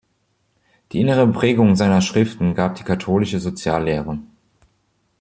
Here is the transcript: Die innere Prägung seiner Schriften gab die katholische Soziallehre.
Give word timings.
Die 0.93 0.99
innere 0.99 1.27
Prägung 1.31 1.75
seiner 1.75 2.01
Schriften 2.01 2.55
gab 2.55 2.73
die 2.73 2.83
katholische 2.83 3.39
Soziallehre. 3.39 4.17